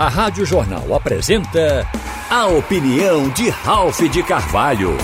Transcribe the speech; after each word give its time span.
A 0.00 0.08
Rádio 0.08 0.46
Jornal 0.46 0.94
apresenta 0.94 1.86
a 2.30 2.46
opinião 2.46 3.28
de 3.28 3.50
Ralph 3.50 4.00
de 4.00 4.22
Carvalho. 4.22 4.96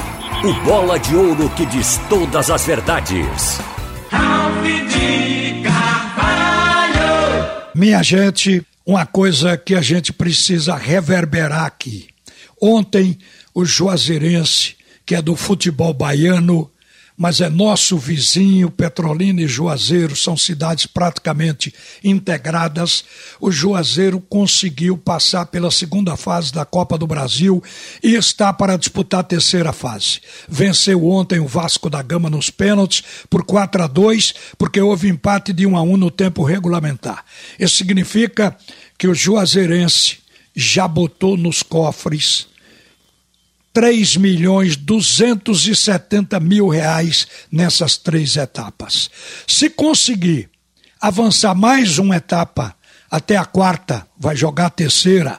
O 0.43 0.55
bola 0.65 0.99
de 0.99 1.15
ouro 1.15 1.51
que 1.51 1.67
diz 1.67 2.01
todas 2.09 2.49
as 2.49 2.65
verdades. 2.65 3.61
Ralph 4.09 4.65
de 4.65 5.63
Carvalho. 5.63 7.51
Minha 7.75 8.03
gente, 8.03 8.67
uma 8.87 9.05
coisa 9.05 9.59
que 9.59 9.75
a 9.75 9.83
gente 9.83 10.15
precisa 10.15 10.75
reverberar 10.77 11.67
aqui. 11.67 12.09
Ontem, 12.59 13.19
o 13.53 13.67
Juazeirense, 13.67 14.77
que 15.05 15.15
é 15.15 15.21
do 15.21 15.37
futebol 15.37 15.93
baiano, 15.93 16.71
mas 17.17 17.41
é 17.41 17.49
nosso 17.49 17.97
vizinho, 17.97 18.71
Petrolina 18.71 19.41
e 19.41 19.49
Juazeiro 19.49 20.15
são 20.15 20.37
cidades 20.37 20.85
praticamente 20.85 21.73
integradas. 22.05 23.05
O 23.41 23.51
Juazeiro 23.51 24.21
conseguiu 24.21 24.99
passar 24.99 25.47
pela 25.47 25.71
segunda 25.71 26.17
fase 26.17 26.53
da 26.53 26.65
Copa 26.65 26.99
do 26.99 27.07
Brasil 27.07 27.63
e 28.03 28.15
está 28.15 28.53
para 28.53 28.77
disputar 28.77 29.21
a 29.21 29.25
terceira 29.25 29.73
fase. 29.73 30.21
Venceu 30.47 31.07
ontem 31.07 31.41
o 31.41 31.47
Vasco 31.47 31.89
da 31.89 32.03
Gama 32.03 32.29
nos 32.29 32.51
pênaltis 32.51 33.03
por 33.31 33.45
4 33.45 33.85
a 33.85 33.87
2, 33.87 34.35
porque 34.59 34.81
houve 34.81 35.09
empate 35.09 35.53
de 35.55 35.67
1 35.67 35.77
a 35.77 35.83
1 35.83 35.97
no 35.97 36.11
tempo 36.11 36.45
regulamentar. 36.45 37.25
Isso 37.59 37.77
significa 37.77 38.55
que 38.99 39.09
o 39.09 39.15
Juazeirense 39.15 40.19
já 40.55 40.87
botou 40.87 41.37
nos 41.37 41.63
cofres 41.63 42.49
3 43.77 44.17
milhões 44.17 44.75
270 44.75 46.41
mil 46.41 46.67
reais 46.67 47.27
nessas 47.53 47.99
três 47.99 48.35
etapas. 48.35 49.11
Se 49.47 49.69
conseguir 49.69 50.49
avançar 50.99 51.55
mais 51.55 51.99
uma 51.99 52.17
etapa 52.17 52.75
até 53.11 53.37
a 53.37 53.45
quarta, 53.45 54.09
vai 54.19 54.35
jogar 54.35 54.67
a 54.67 54.71
terceira, 54.71 55.39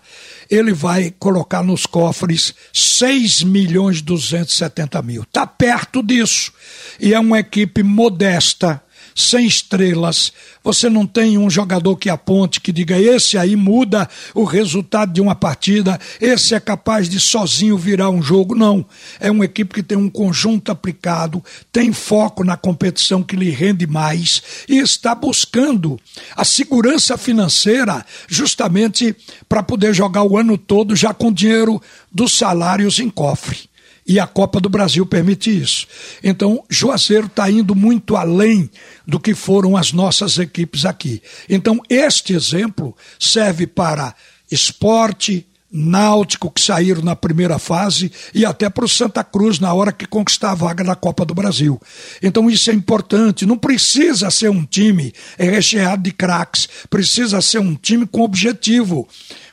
ele 0.52 0.72
vai 0.72 1.12
colocar 1.18 1.64
nos 1.64 1.88
cofres 1.88 2.54
6 2.72 3.42
milhões 3.42 4.04
270 4.04 5.02
mil. 5.02 5.24
Está 5.24 5.48
perto 5.48 6.04
disso. 6.04 6.54
E 7.00 7.16
é 7.16 7.20
uma 7.20 7.40
equipe 7.40 7.82
modesta 7.82 8.80
sem 9.18 9.48
estrelas, 9.48 10.32
você 10.64 10.92
não 10.92 11.08
tem 11.08 11.40
um 11.40 11.50
jogador 11.50 11.96
que 11.96 12.08
aponte, 12.08 12.62
que 12.62 12.72
diga 12.72 13.00
esse 13.00 13.36
aí 13.36 13.56
muda 13.56 14.08
o 14.36 14.44
resultado 14.44 15.12
de 15.12 15.20
uma 15.20 15.34
partida, 15.34 16.00
esse 16.22 16.54
é 16.54 16.60
capaz 16.60 17.10
de 17.10 17.20
sozinho 17.20 17.76
virar 17.80 18.12
um 18.12 18.22
jogo. 18.22 18.54
Não. 18.54 18.86
É 19.20 19.32
uma 19.32 19.46
equipe 19.46 19.74
que 19.74 19.82
tem 19.82 19.98
um 19.98 20.10
conjunto 20.10 20.72
aplicado, 20.72 21.44
tem 21.72 21.92
foco 21.92 22.44
na 22.44 22.56
competição 22.56 23.24
que 23.24 23.36
lhe 23.36 23.50
rende 23.50 23.88
mais 23.88 24.44
e 24.70 24.78
está 24.78 25.16
buscando 25.16 26.00
a 26.36 26.46
segurança 26.46 27.18
financeira 27.18 28.06
justamente 28.28 29.16
para 29.50 29.64
poder 29.64 29.96
jogar 29.96 30.22
o 30.24 30.38
ano 30.38 30.60
todo 30.60 30.96
já 30.96 31.12
com 31.12 31.34
dinheiro 31.34 31.82
dos 32.12 32.34
salários 32.34 33.00
em 33.00 33.10
cofre. 33.10 33.68
E 34.08 34.20
a 34.20 34.26
Copa 34.26 34.62
do 34.62 34.70
Brasil 34.70 35.06
permite 35.06 35.50
isso. 35.50 35.86
Então, 36.24 36.64
Juazeiro 36.70 37.28
está 37.28 37.52
indo 37.52 37.76
muito 37.76 38.16
além 38.16 38.70
do 39.06 39.20
que 39.20 39.36
foram 39.36 39.76
as 39.76 39.92
nossas 39.92 40.38
equipes 40.38 40.86
aqui. 40.86 41.22
Então, 41.50 41.82
este 41.90 42.34
exemplo 42.34 42.96
serve 43.20 43.68
para 43.68 44.16
esporte, 44.50 45.46
Náutico, 45.70 46.50
que 46.50 46.62
saíram 46.62 47.02
na 47.02 47.14
primeira 47.14 47.60
fase, 47.60 48.10
e 48.34 48.46
até 48.46 48.70
para 48.70 48.86
o 48.86 48.90
Santa 48.90 49.22
Cruz, 49.22 49.60
na 49.60 49.74
hora 49.74 49.92
que 49.92 50.06
conquistar 50.06 50.52
a 50.52 50.56
vaga 50.56 50.82
na 50.82 50.96
Copa 50.96 51.26
do 51.26 51.36
Brasil. 51.36 51.80
Então, 52.24 52.50
isso 52.50 52.72
é 52.72 52.74
importante. 52.74 53.46
Não 53.46 53.58
precisa 53.58 54.32
ser 54.32 54.50
um 54.50 54.64
time 54.64 55.14
recheado 55.38 56.04
de 56.04 56.12
craques, 56.14 56.70
precisa 56.90 57.42
ser 57.42 57.60
um 57.60 57.76
time 57.76 58.08
com 58.08 58.22
objetivo 58.22 59.06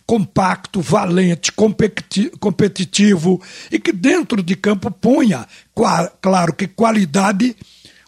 compacto, 0.06 0.80
valente, 0.80 1.50
competitivo 2.38 3.40
e 3.70 3.78
que 3.78 3.92
dentro 3.92 4.42
de 4.42 4.54
campo 4.54 4.90
ponha, 4.90 5.46
claro 6.20 6.52
que 6.54 6.66
qualidade 6.66 7.56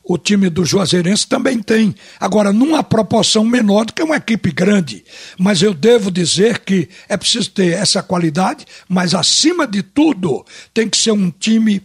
o 0.08 0.16
time 0.16 0.48
do 0.48 0.64
Juazeirense 0.64 1.26
também 1.26 1.60
tem. 1.60 1.92
Agora, 2.20 2.52
numa 2.52 2.82
proporção 2.82 3.44
menor 3.44 3.86
do 3.86 3.92
que 3.92 4.02
uma 4.02 4.16
equipe 4.16 4.52
grande. 4.52 5.04
Mas 5.36 5.62
eu 5.62 5.74
devo 5.74 6.12
dizer 6.12 6.60
que 6.60 6.88
é 7.08 7.16
preciso 7.16 7.50
ter 7.50 7.72
essa 7.72 8.02
qualidade, 8.04 8.64
mas 8.88 9.14
acima 9.14 9.66
de 9.66 9.82
tudo, 9.82 10.46
tem 10.72 10.88
que 10.88 10.96
ser 10.96 11.10
um 11.10 11.28
time 11.28 11.82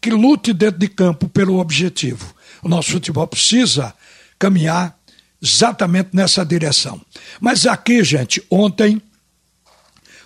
que 0.00 0.10
lute 0.10 0.52
dentro 0.52 0.78
de 0.78 0.86
campo 0.86 1.28
pelo 1.28 1.58
objetivo. 1.58 2.32
O 2.62 2.68
nosso 2.68 2.92
futebol 2.92 3.26
precisa 3.26 3.92
caminhar 4.38 4.96
exatamente 5.42 6.10
nessa 6.12 6.44
direção. 6.44 7.00
Mas 7.40 7.66
aqui, 7.66 8.04
gente, 8.04 8.40
ontem 8.48 9.02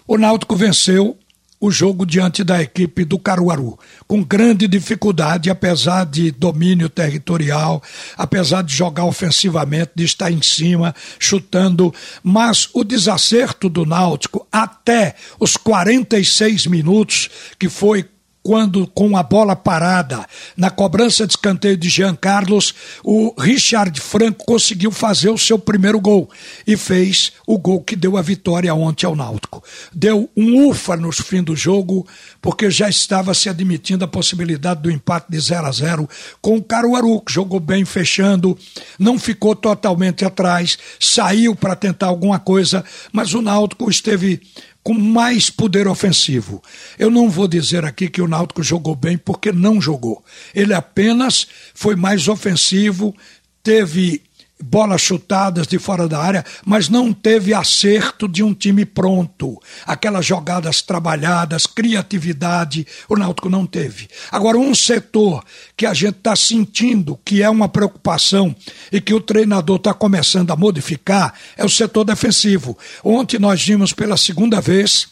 o 0.08 0.16
Náutico 0.16 0.56
venceu 0.56 1.18
o 1.60 1.70
jogo 1.70 2.06
diante 2.06 2.42
da 2.44 2.62
equipe 2.62 3.04
do 3.04 3.18
Caruaru, 3.18 3.78
com 4.06 4.22
grande 4.22 4.66
dificuldade, 4.68 5.50
apesar 5.50 6.06
de 6.06 6.30
domínio 6.30 6.88
territorial, 6.88 7.82
apesar 8.16 8.62
de 8.62 8.74
jogar 8.74 9.04
ofensivamente, 9.04 9.90
de 9.94 10.04
estar 10.04 10.30
em 10.30 10.40
cima, 10.40 10.94
chutando, 11.18 11.92
mas 12.22 12.68
o 12.72 12.84
desacerto 12.84 13.68
do 13.68 13.84
Náutico 13.84 14.46
até 14.52 15.14
os 15.38 15.56
46 15.56 16.66
minutos, 16.68 17.28
que 17.58 17.68
foi 17.68 18.06
quando, 18.48 18.86
com 18.86 19.14
a 19.14 19.22
bola 19.22 19.54
parada, 19.54 20.24
na 20.56 20.70
cobrança 20.70 21.26
de 21.26 21.34
escanteio 21.34 21.76
de 21.76 21.90
Jean 21.90 22.14
Carlos, 22.14 22.74
o 23.04 23.34
Richard 23.38 24.00
Franco 24.00 24.46
conseguiu 24.46 24.90
fazer 24.90 25.28
o 25.28 25.36
seu 25.36 25.58
primeiro 25.58 26.00
gol 26.00 26.30
e 26.66 26.74
fez 26.74 27.34
o 27.46 27.58
gol 27.58 27.82
que 27.82 27.94
deu 27.94 28.16
a 28.16 28.22
vitória 28.22 28.74
ontem 28.74 29.04
ao 29.04 29.14
Náutico. 29.14 29.62
Deu 29.92 30.30
um 30.34 30.66
ufa 30.66 30.96
no 30.96 31.12
fim 31.12 31.42
do 31.42 31.54
jogo, 31.54 32.06
porque 32.40 32.70
já 32.70 32.88
estava 32.88 33.34
se 33.34 33.50
admitindo 33.50 34.06
a 34.06 34.08
possibilidade 34.08 34.80
do 34.80 34.90
empate 34.90 35.26
de 35.28 35.38
0 35.38 35.66
a 35.66 35.70
0 35.70 36.08
com 36.40 36.56
o 36.56 36.64
Caruaru, 36.64 37.20
que 37.20 37.30
jogou 37.30 37.60
bem 37.60 37.84
fechando, 37.84 38.56
não 38.98 39.18
ficou 39.18 39.54
totalmente 39.54 40.24
atrás, 40.24 40.78
saiu 40.98 41.54
para 41.54 41.76
tentar 41.76 42.06
alguma 42.06 42.38
coisa, 42.38 42.82
mas 43.12 43.34
o 43.34 43.42
Náutico 43.42 43.90
esteve 43.90 44.40
com 44.88 44.94
mais 44.94 45.50
poder 45.50 45.86
ofensivo. 45.86 46.62
Eu 46.98 47.10
não 47.10 47.28
vou 47.28 47.46
dizer 47.46 47.84
aqui 47.84 48.08
que 48.08 48.22
o 48.22 48.26
Náutico 48.26 48.62
jogou 48.62 48.96
bem, 48.96 49.18
porque 49.18 49.52
não 49.52 49.82
jogou. 49.82 50.24
Ele 50.54 50.72
apenas 50.72 51.46
foi 51.74 51.94
mais 51.94 52.26
ofensivo, 52.26 53.14
teve 53.62 54.22
bolas 54.62 55.00
chutadas 55.00 55.66
de 55.66 55.78
fora 55.78 56.08
da 56.08 56.18
área, 56.18 56.44
mas 56.64 56.88
não 56.88 57.12
teve 57.12 57.54
acerto 57.54 58.26
de 58.28 58.42
um 58.42 58.52
time 58.52 58.84
pronto. 58.84 59.60
Aquelas 59.86 60.26
jogadas 60.26 60.82
trabalhadas, 60.82 61.66
criatividade, 61.66 62.86
o 63.08 63.16
Náutico 63.16 63.48
não 63.48 63.64
teve. 63.64 64.08
Agora, 64.30 64.58
um 64.58 64.74
setor 64.74 65.44
que 65.76 65.86
a 65.86 65.94
gente 65.94 66.16
está 66.16 66.34
sentindo 66.34 67.18
que 67.24 67.42
é 67.42 67.48
uma 67.48 67.68
preocupação 67.68 68.54
e 68.90 69.00
que 69.00 69.14
o 69.14 69.20
treinador 69.20 69.76
está 69.76 69.94
começando 69.94 70.50
a 70.50 70.56
modificar 70.56 71.34
é 71.56 71.64
o 71.64 71.68
setor 71.68 72.04
defensivo. 72.04 72.76
Ontem 73.04 73.38
nós 73.38 73.64
vimos 73.64 73.92
pela 73.92 74.16
segunda 74.16 74.60
vez 74.60 75.06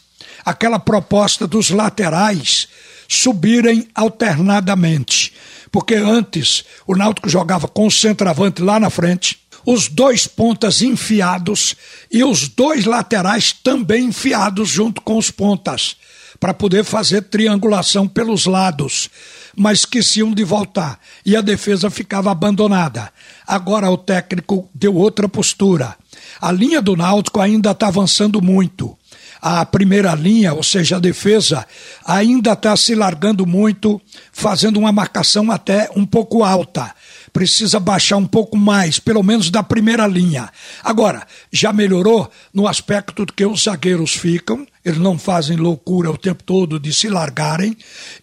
aquela 0.45 0.79
proposta 0.79 1.47
dos 1.47 1.69
laterais 1.69 2.67
subirem 3.07 3.87
alternadamente 3.95 5.33
porque 5.71 5.95
antes 5.95 6.63
o 6.85 6.95
Náutico 6.95 7.29
jogava 7.29 7.67
com 7.67 7.87
o 7.87 7.91
centroavante 7.91 8.61
lá 8.61 8.79
na 8.79 8.89
frente, 8.89 9.39
os 9.65 9.87
dois 9.89 10.27
pontas 10.27 10.81
enfiados 10.81 11.75
e 12.11 12.23
os 12.23 12.47
dois 12.47 12.85
laterais 12.85 13.51
também 13.51 14.05
enfiados 14.05 14.69
junto 14.69 15.01
com 15.01 15.17
os 15.17 15.29
pontas, 15.29 15.97
para 16.39 16.53
poder 16.53 16.85
fazer 16.85 17.23
triangulação 17.23 18.07
pelos 18.07 18.45
lados, 18.45 19.09
mas 19.55 19.79
esqueciam 19.79 20.31
de 20.31 20.43
voltar 20.43 20.99
e 21.25 21.35
a 21.35 21.41
defesa 21.41 21.89
ficava 21.89 22.31
abandonada. 22.31 23.11
Agora 23.45 23.89
o 23.89 23.97
técnico 23.97 24.69
deu 24.73 24.95
outra 24.95 25.27
postura. 25.27 25.97
A 26.39 26.51
linha 26.51 26.81
do 26.81 26.95
Náutico 26.95 27.41
ainda 27.41 27.71
está 27.71 27.87
avançando 27.87 28.41
muito 28.41 28.97
a 29.47 29.65
primeira 29.65 30.13
linha, 30.13 30.53
ou 30.53 30.61
seja, 30.61 30.97
a 30.97 30.99
defesa, 30.99 31.65
ainda 32.05 32.51
está 32.51 32.75
se 32.75 32.93
largando 32.93 33.45
muito, 33.45 34.01
fazendo 34.31 34.77
uma 34.77 34.91
marcação 34.91 35.49
até 35.49 35.89
um 35.95 36.05
pouco 36.05 36.43
alta. 36.43 36.93
Precisa 37.31 37.79
baixar 37.79 38.17
um 38.17 38.25
pouco 38.27 38.57
mais, 38.57 38.99
pelo 38.99 39.23
menos 39.23 39.49
da 39.49 39.63
primeira 39.63 40.05
linha. 40.05 40.49
Agora, 40.83 41.25
já 41.49 41.71
melhorou 41.71 42.29
no 42.53 42.67
aspecto 42.67 43.25
que 43.25 43.45
os 43.45 43.63
zagueiros 43.63 44.13
ficam, 44.13 44.67
eles 44.87 44.99
não 44.99 45.19
fazem 45.19 45.57
loucura 45.57 46.09
o 46.09 46.17
tempo 46.17 46.41
todo 46.43 46.79
de 46.79 46.93
se 46.93 47.09
largarem, 47.09 47.75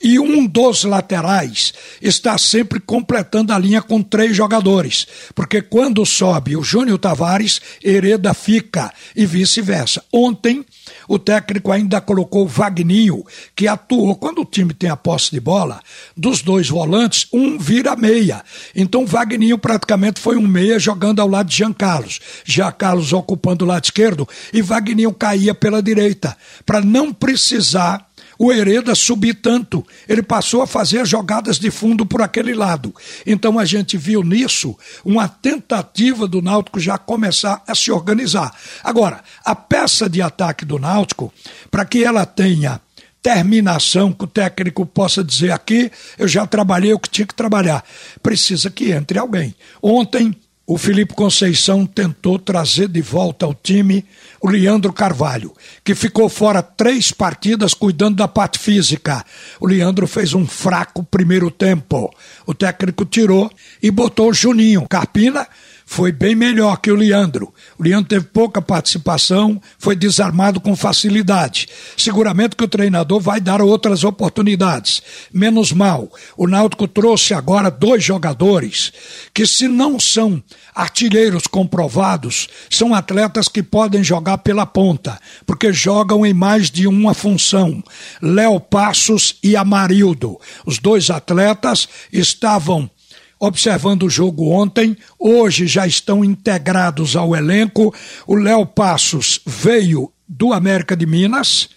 e 0.03 0.19
um 0.19 0.47
dos 0.47 0.85
laterais 0.85 1.75
está 2.01 2.39
sempre 2.39 2.81
completando 2.81 3.53
a 3.53 3.59
linha 3.59 3.83
com 3.83 4.03
três 4.03 4.35
jogadores, 4.35 5.07
porque 5.35 5.61
quando 5.61 6.07
sobe 6.07 6.57
o 6.57 6.63
Júnior 6.63 6.99
Tavares, 6.99 7.61
Hereda 7.83 8.33
fica 8.33 8.91
e 9.15 9.27
vice-versa. 9.27 10.03
Ontem, 10.11 10.65
o 11.07 11.19
técnico 11.19 11.71
ainda 11.71 12.01
colocou 12.01 12.45
o 12.45 12.49
Vagninho, 12.49 13.25
que 13.55 13.69
atuou 13.69 14.17
quando 14.17 14.41
o 14.41 14.47
time 14.47 14.73
tem 14.73 14.89
a 14.89 14.97
posse 14.97 15.33
de 15.33 15.41
bola, 15.41 15.83
dos 16.17 16.41
dois 16.41 16.71
volantes, 16.71 17.27
um 17.31 17.59
vira 17.59 17.95
meia. 17.95 18.43
Então, 18.75 19.03
o 19.03 19.07
Vagninho 19.07 19.59
praticamente 19.59 20.19
foi 20.19 20.39
um 20.39 20.47
meia 20.47 20.79
jogando 20.79 21.21
ao 21.21 21.29
lado 21.29 21.51
de 21.51 21.57
Jean 21.59 21.75
Carlos. 21.75 22.21
Jean 22.43 22.73
Carlos 22.73 23.13
ocupando 23.13 23.67
o 23.67 23.69
lado 23.69 23.85
esquerdo 23.85 24.27
e 24.51 24.63
Vagninho 24.63 25.13
caía 25.13 25.55
pela 25.55 25.83
direita 25.83 26.35
para 26.65 26.81
não 26.81 27.13
precisar 27.13 28.07
o 28.39 28.53
Hereda 28.53 28.95
subir 28.95 29.35
tanto. 29.35 29.87
Ele 30.09 30.23
passou 30.23 30.63
a 30.63 30.67
fazer 30.67 31.07
jogadas 31.07 31.59
de 31.59 31.71
fundo 31.71 32.05
por 32.05 32.23
aquele 32.23 32.55
lado. 32.55 32.95
Então 33.27 33.59
a 33.59 33.65
gente 33.65 33.97
viu 33.97 34.23
nisso 34.23 34.77
uma 35.05 35.29
tentativa 35.29 36.27
do 36.27 36.43
Náutico 36.43 36.81
já 36.81 36.99
começar 36.99 37.63
a 37.67 37.75
se 37.75 37.91
organizar. 37.91 38.55
Agora, 38.83 39.23
a 39.45 39.55
peça 39.55 40.09
de 40.09 40.21
ataque 40.21 40.65
do 40.65 40.79
Náutico, 40.79 41.33
para 41.71 41.85
que 41.85 42.05
ela 42.05 42.27
tenha 42.27 42.81
terminação 43.23 44.13
que 44.13 44.25
o 44.25 44.27
técnico 44.29 44.85
possa 44.85 45.25
dizer 45.25 45.51
aqui, 45.51 45.91
eu 46.19 46.29
já 46.29 46.47
trabalhei 46.47 46.93
o 46.93 46.99
que 46.99 47.09
tinha 47.09 47.27
que 47.27 47.35
trabalhar. 47.35 47.83
Precisa 48.23 48.69
que 48.71 48.93
entre 48.93 49.19
alguém. 49.19 49.55
Ontem 49.83 50.37
o 50.67 50.79
Felipe 50.79 51.13
Conceição 51.13 51.85
tentou 51.85 52.39
trazer 52.39 52.89
de 52.89 53.03
volta 53.03 53.45
ao 53.45 53.53
time 53.53 54.05
o 54.41 54.49
Leandro 54.49 54.95
Carvalho, 54.95 55.53
que 55.85 55.95
ficou 55.95 56.27
fora 56.29 56.63
três 56.63 57.13
partidas 57.13 57.75
cuidando 57.75 58.17
da 58.17 58.27
parte 58.27 58.59
física. 58.59 59.23
O 59.61 59.67
Leandro 59.67 60.07
fez 60.07 60.33
um 60.33 60.47
fraco 60.47 61.05
primeiro 61.05 61.51
tempo. 61.51 62.11
O 62.47 62.55
técnico 62.55 63.05
tirou 63.05 63.51
e 63.83 63.91
botou 63.91 64.31
o 64.31 64.35
Juninho. 64.35 64.87
Carpina 64.89 65.47
foi 65.87 66.11
bem 66.11 66.35
melhor 66.35 66.79
que 66.79 66.91
o 66.91 66.97
Leandro. 66.97 67.53
O 67.79 67.83
Leandro 67.83 68.09
teve 68.09 68.25
pouca 68.27 68.61
participação, 68.61 69.61
foi 69.79 69.95
desarmado 69.95 70.61
com 70.61 70.75
facilidade. 70.75 71.69
Seguramente 71.97 72.57
que 72.57 72.65
o 72.65 72.69
treinador 72.69 73.21
vai 73.21 73.41
dar 73.41 73.61
outras 73.61 74.03
oportunidades. 74.03 75.03
Menos 75.33 75.73
mal, 75.73 76.11
o 76.37 76.47
Náutico 76.47 76.89
trouxe 76.89 77.35
agora 77.35 77.71
dois 77.71 78.03
jogadores 78.03 78.93
que, 79.33 79.47
se 79.47 79.69
não 79.69 80.01
são 80.01 80.43
artilheiros 80.75 81.47
comprovados, 81.47 82.49
são 82.71 82.95
atletas 82.95 83.49
que 83.49 83.63
podem 83.63 84.03
jogar 84.03 84.39
pela 84.39 84.67
ponta, 84.67 85.21
porque 85.47 85.73
jogam 85.73 86.25
em 86.25 86.33
mais 86.33 86.71
de 86.71 86.87
uma 86.87 87.15
função. 87.15 87.83
Léo 88.21 88.59
Passos 88.59 89.37
e 89.43 89.55
Amarildo. 89.55 90.41
Os 90.67 90.79
dois 90.79 91.11
atletas 91.11 91.89
estavam 92.13 92.91
observando 93.39 94.05
o 94.05 94.11
jogo 94.11 94.51
ontem, 94.51 94.97
hoje 95.19 95.67
já 95.67 95.87
estão 95.87 96.25
integrados 96.25 97.17
ao 97.17 97.35
elenco. 97.35 97.95
O 98.27 98.35
Léo 98.35 98.67
Passos 98.67 99.41
veio 99.45 100.11
do 100.27 100.53
América 100.53 100.97
de 100.97 101.07
Minas, 101.07 101.69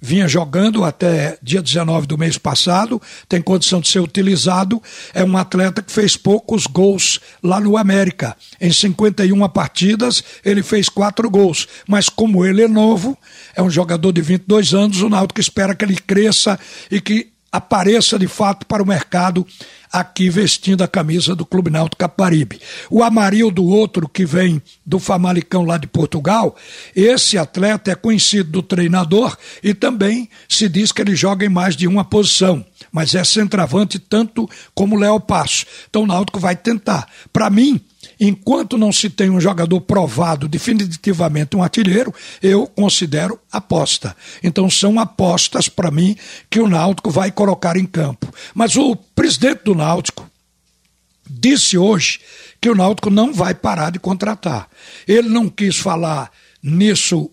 vinha 0.00 0.28
jogando 0.28 0.84
até 0.84 1.38
dia 1.42 1.62
19 1.62 2.06
do 2.06 2.18
mês 2.18 2.36
passado, 2.36 3.00
tem 3.26 3.40
condição 3.40 3.80
de 3.80 3.88
ser 3.88 4.00
utilizado. 4.00 4.82
É 5.14 5.24
um 5.24 5.36
atleta 5.36 5.80
que 5.80 5.90
fez 5.90 6.14
poucos 6.14 6.66
gols 6.66 7.18
lá 7.42 7.58
no 7.58 7.78
América. 7.78 8.36
Em 8.60 8.70
51 8.70 9.48
partidas, 9.48 10.22
ele 10.44 10.62
fez 10.62 10.90
quatro 10.90 11.30
gols. 11.30 11.66
Mas 11.88 12.10
como 12.10 12.44
ele 12.44 12.62
é 12.62 12.68
novo, 12.68 13.16
é 13.56 13.62
um 13.62 13.70
jogador 13.70 14.12
de 14.12 14.20
22 14.20 14.74
anos, 14.74 15.00
o 15.00 15.08
Náutico 15.08 15.40
espera 15.40 15.74
que 15.74 15.84
ele 15.84 15.96
cresça 15.96 16.58
e 16.90 17.00
que 17.00 17.33
apareça 17.54 18.18
de 18.18 18.26
fato 18.26 18.66
para 18.66 18.82
o 18.82 18.86
mercado 18.86 19.46
aqui 19.92 20.28
vestindo 20.28 20.82
a 20.82 20.88
camisa 20.88 21.36
do 21.36 21.46
Clube 21.46 21.70
Náutico 21.70 22.00
Caparibe. 22.00 22.60
O 22.90 23.00
Amarildo, 23.00 23.64
outro 23.64 24.08
que 24.08 24.26
vem 24.26 24.60
do 24.84 24.98
Famalicão 24.98 25.64
lá 25.64 25.78
de 25.78 25.86
Portugal, 25.86 26.56
esse 26.96 27.38
atleta 27.38 27.92
é 27.92 27.94
conhecido 27.94 28.50
do 28.50 28.60
treinador 28.60 29.38
e 29.62 29.72
também 29.72 30.28
se 30.48 30.68
diz 30.68 30.90
que 30.90 31.00
ele 31.00 31.14
joga 31.14 31.46
em 31.46 31.48
mais 31.48 31.76
de 31.76 31.86
uma 31.86 32.04
posição, 32.04 32.66
mas 32.90 33.14
é 33.14 33.22
centroavante 33.22 34.00
tanto 34.00 34.50
como 34.74 34.98
Léo 34.98 35.20
Passo. 35.20 35.64
Então 35.88 36.02
o 36.02 36.06
Náutico 36.08 36.40
vai 36.40 36.56
tentar. 36.56 37.06
Para 37.32 37.48
mim, 37.48 37.80
enquanto 38.26 38.78
não 38.78 38.92
se 38.92 39.10
tem 39.10 39.30
um 39.30 39.40
jogador 39.40 39.80
provado 39.80 40.48
definitivamente 40.48 41.56
um 41.56 41.62
artilheiro, 41.62 42.14
eu 42.42 42.66
considero 42.66 43.38
aposta. 43.50 44.16
Então 44.42 44.70
são 44.70 44.98
apostas 44.98 45.68
para 45.68 45.90
mim 45.90 46.16
que 46.48 46.60
o 46.60 46.68
Náutico 46.68 47.10
vai 47.10 47.30
colocar 47.30 47.76
em 47.76 47.86
campo. 47.86 48.32
Mas 48.54 48.76
o 48.76 48.94
presidente 48.96 49.64
do 49.64 49.74
Náutico 49.74 50.28
disse 51.28 51.76
hoje 51.76 52.20
que 52.60 52.70
o 52.70 52.74
Náutico 52.74 53.10
não 53.10 53.32
vai 53.32 53.54
parar 53.54 53.90
de 53.90 53.98
contratar. 53.98 54.68
Ele 55.06 55.28
não 55.28 55.48
quis 55.48 55.76
falar 55.76 56.30
nisso 56.62 57.30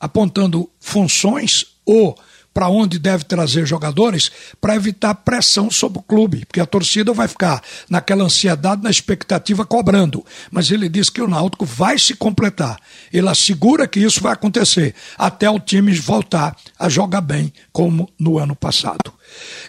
apontando 0.00 0.70
funções 0.80 1.66
ou 1.84 2.16
para 2.52 2.68
onde 2.68 2.98
deve 2.98 3.24
trazer 3.24 3.66
jogadores 3.66 4.30
para 4.60 4.74
evitar 4.74 5.14
pressão 5.14 5.70
sobre 5.70 5.98
o 5.98 6.02
clube, 6.02 6.44
porque 6.46 6.60
a 6.60 6.66
torcida 6.66 7.12
vai 7.12 7.28
ficar 7.28 7.62
naquela 7.88 8.24
ansiedade, 8.24 8.82
na 8.82 8.90
expectativa, 8.90 9.64
cobrando. 9.64 10.24
Mas 10.50 10.70
ele 10.70 10.88
diz 10.88 11.08
que 11.08 11.22
o 11.22 11.28
Náutico 11.28 11.64
vai 11.64 11.98
se 11.98 12.14
completar. 12.14 12.78
Ele 13.12 13.28
assegura 13.28 13.86
que 13.86 14.00
isso 14.00 14.20
vai 14.20 14.32
acontecer 14.32 14.94
até 15.16 15.48
o 15.48 15.60
time 15.60 15.94
voltar 15.94 16.56
a 16.78 16.88
jogar 16.88 17.20
bem, 17.20 17.52
como 17.72 18.08
no 18.18 18.38
ano 18.38 18.56
passado. 18.56 19.12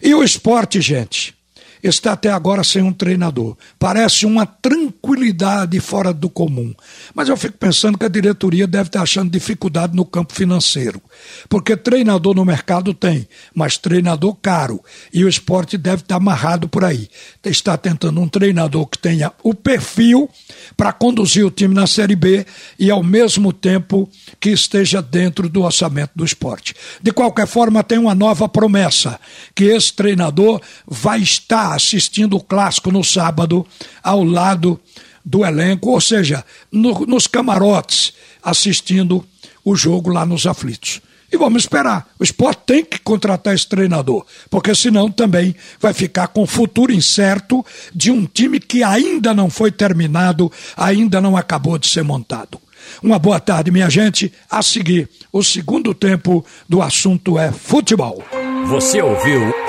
E 0.02 0.14
o 0.14 0.24
esporte, 0.24 0.82
gente? 0.82 1.39
Está 1.82 2.14
até 2.14 2.30
agora 2.30 2.64
sem 2.64 2.82
um 2.82 2.92
treinador. 2.92 3.58
Parece 3.78 4.26
uma 4.26 4.46
tranquilidade 4.46 5.80
fora 5.80 6.14
do 6.14 6.30
comum. 6.30 6.74
Mas 7.14 7.30
eu 7.30 7.38
fico 7.38 7.58
pensando 7.58 7.98
que 7.98 8.06
a 8.06 8.10
diretoria 8.10 8.68
deve 8.68 8.90
estar 8.90 9.02
achando 9.02 9.32
dificuldade 9.32 9.96
no 9.96 10.06
campo 10.06 10.34
financeiro. 10.34 11.02
Porque 11.48 11.76
treinador 11.78 12.36
no 12.36 12.46
mercado 12.46 12.94
tem, 12.94 13.28
mas 13.54 13.78
treinador 13.78 14.36
caro. 14.36 14.84
E 15.14 15.24
o 15.24 15.30
esporte 15.30 15.78
deve 15.78 16.02
estar 16.02 16.16
amarrado 16.16 16.68
por 16.68 16.84
aí. 16.84 17.10
Está 17.44 17.78
tentando 17.78 18.20
um 18.22 18.28
treinador 18.28 18.86
que 18.88 18.98
tenha 18.98 19.32
o 19.44 19.54
perfil 19.54 20.30
para 20.76 20.92
conduzir 20.94 21.46
o 21.46 21.52
time 21.52 21.74
na 21.74 21.88
Série 21.88 22.16
B 22.16 22.46
e, 22.78 22.92
ao 22.92 23.04
mesmo 23.04 23.52
tempo, 23.52 24.10
que 24.40 24.50
esteja 24.50 25.02
dentro 25.02 25.50
do 25.50 25.64
orçamento 25.64 26.12
do 26.16 26.26
esporte. 26.26 26.76
De 27.02 27.12
qualquer 27.12 27.48
forma, 27.48 27.84
tem 27.84 27.98
uma 27.98 28.16
nova 28.16 28.48
promessa: 28.48 29.20
que 29.56 29.66
esse 29.66 29.94
treinador 29.94 30.62
vai 30.88 31.22
estar 31.22 31.69
assistindo 31.74 32.38
o 32.38 32.44
clássico 32.44 32.92
no 32.92 33.04
sábado 33.04 33.66
ao 34.04 34.24
lado 34.24 34.80
do 35.24 35.46
elenco, 35.46 35.90
ou 35.90 36.02
seja, 36.02 36.44
no, 36.72 37.06
nos 37.06 37.28
camarotes, 37.28 38.14
assistindo 38.42 39.26
o 39.64 39.76
jogo 39.76 40.10
lá 40.10 40.26
nos 40.26 40.48
aflitos. 40.48 41.02
E 41.32 41.38
vamos 41.38 41.64
esperar. 41.64 42.08
O 42.20 42.24
esporte 42.24 42.62
tem 42.66 42.84
que 42.84 42.98
contratar 43.00 43.54
esse 43.54 43.68
treinador, 43.68 44.26
porque 44.50 44.74
senão 44.74 45.12
também 45.12 45.56
vai 45.80 45.94
ficar 45.94 46.28
com 46.30 46.42
o 46.42 46.48
futuro 46.48 46.92
incerto 46.92 47.64
de 47.94 48.10
um 48.10 48.26
time 48.26 48.60
que 48.60 48.84
ainda 48.84 49.34
não 49.34 49.50
foi 49.50 49.72
terminado, 49.72 50.52
ainda 50.76 51.22
não 51.22 51.38
acabou 51.38 51.78
de 51.78 51.88
ser 51.88 52.04
montado. 52.04 52.60
Uma 53.04 53.20
boa 53.20 53.40
tarde, 53.40 53.70
minha 53.70 53.90
gente. 53.90 54.34
A 54.50 54.64
seguir, 54.64 55.08
o 55.32 55.44
segundo 55.44 55.94
tempo 55.94 56.44
do 56.68 56.82
assunto 56.82 57.38
é 57.38 57.52
futebol. 57.52 58.24
Você 58.68 59.02
ouviu 59.02 59.69